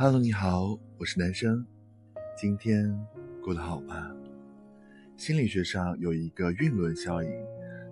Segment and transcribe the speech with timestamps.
[0.00, 1.66] Hello，你好，我是男生，
[2.36, 2.96] 今天
[3.42, 4.14] 过得好吗？
[5.16, 7.28] 心理学上有一个晕轮效应，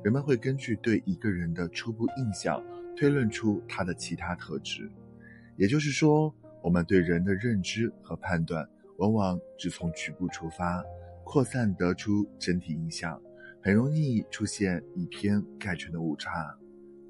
[0.05, 2.63] 人们会根据对一个人的初步印象
[2.97, 4.89] 推论出他的其他特质。
[5.57, 6.33] 也就是说，
[6.63, 8.65] 我们对人的认知和判断
[8.99, 10.85] 往往只从局部出发，
[11.25, 13.21] 扩散得出整体印象，
[13.61, 16.57] 很容易出现以偏概全的误差。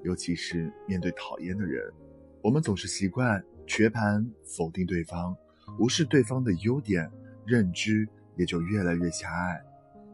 [0.03, 1.87] 尤其是面对讨厌的人，
[2.41, 5.35] 我们总是习惯全盘否定对方，
[5.77, 7.07] 无视对方的优点，
[7.45, 8.07] 认知
[8.37, 9.61] 也就越来越狭隘。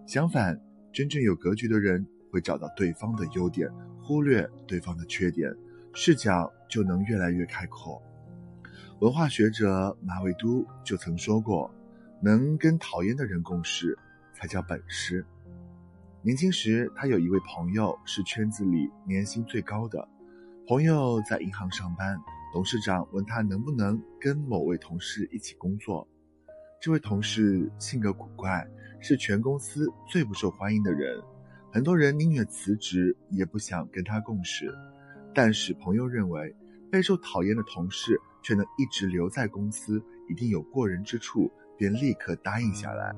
[0.05, 0.59] 相反，
[0.91, 3.69] 真正有格局的人会找到对方的优点，
[4.01, 5.55] 忽略对方的缺点，
[5.93, 8.01] 视角就能越来越开阔。
[8.99, 11.73] 文化学者马未都就曾说过
[12.21, 13.97] ：“能跟讨厌的人共事，
[14.33, 15.25] 才叫本事。”
[16.23, 20.07] 年轻时，他有一位朋友是圈子里年薪最高的。
[20.67, 22.17] 朋友在银行上班，
[22.53, 26.07] 董事长问他能不能跟某位同事一起工作。
[26.79, 28.63] 这位同事性格古怪，
[28.99, 31.19] 是全公司最不受欢迎的人，
[31.71, 34.71] 很多人宁愿辞职也不想跟他共事。
[35.33, 36.55] 但是朋友认为，
[36.91, 43.15] 备受讨厌的同事却能一直留在公司，一定有过人之处，便立刻答应下来。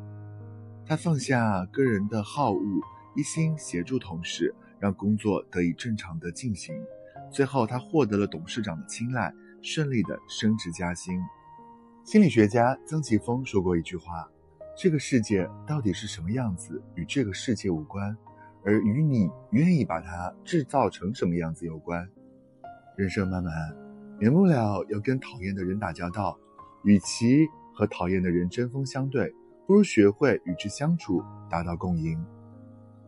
[0.85, 2.61] 他放下个人的好恶。
[3.17, 6.73] 一心协助同事，让工作得以正常的进行。
[7.31, 11.19] 最后，他获得了董事长的青睐，顺利的升职加薪。
[12.03, 14.29] 心理学家曾奇峰说过一句话
[14.77, 18.15] ：“这个世界到底是什么样子，与这个世界无关，
[18.63, 22.07] 而与你愿意把它制造成什么样子有关。”
[22.95, 23.53] 人生漫漫，
[24.17, 26.37] 免不了要跟讨厌的人打交道。
[26.83, 29.33] 与其和讨厌的人针锋相对，
[29.65, 32.23] 不如学会与之相处，达到共赢。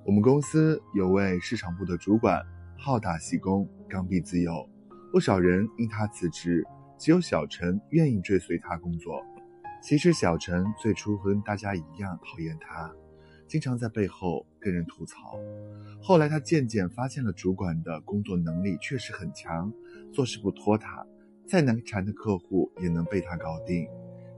[0.03, 2.43] 我们公司有位市场部的主管，
[2.79, 4.69] 好大喜功，刚愎自用，
[5.11, 6.63] 不少人因他辞职，
[6.97, 9.21] 只有小陈愿意追随他工作。
[9.81, 12.93] 其实小陈最初和大家一样讨厌他，
[13.47, 15.39] 经常在背后跟人吐槽。
[16.01, 19.73] 后来他渐渐发现了主管的工作能力确实很强，
[20.13, 21.05] 做事不拖沓，
[21.47, 23.87] 再难缠的客户也能被他搞定。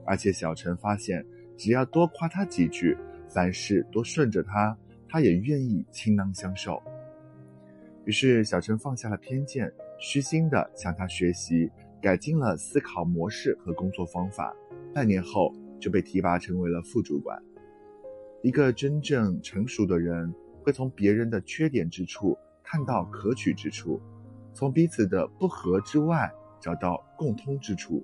[0.05, 1.25] 而且小陈发现，
[1.57, 2.97] 只要多夸他几句，
[3.27, 4.75] 凡事多顺着他。
[5.11, 6.79] 他也愿意倾囊相授，
[8.09, 11.69] 于是小陈放下了偏见，虚心的向他学习，
[12.01, 14.51] 改进了思考模式和工作方法。
[14.95, 17.39] 半年后就被提拔成为了副主管。
[18.41, 20.33] 一个真正成熟的人，
[20.63, 24.01] 会从别人的缺点之处看到可取之处，
[24.55, 28.03] 从彼此的不和之外找到共通之处，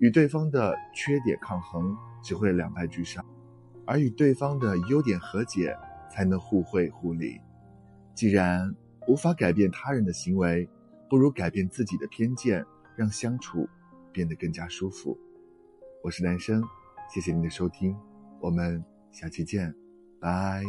[0.00, 3.24] 与对方的缺点抗衡，只会两败俱伤；
[3.86, 5.78] 而与对方的优点和解。
[6.10, 7.40] 才能互惠互利。
[8.14, 8.74] 既然
[9.06, 10.68] 无法改变他人的行为，
[11.08, 12.64] 不如改变自己的偏见，
[12.96, 13.68] 让相处
[14.12, 15.18] 变得更加舒服。
[16.02, 16.62] 我是男生，
[17.12, 17.96] 谢谢您的收听，
[18.40, 19.74] 我们下期见，
[20.20, 20.62] 拜。